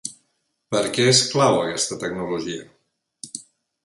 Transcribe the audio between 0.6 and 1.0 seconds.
Per a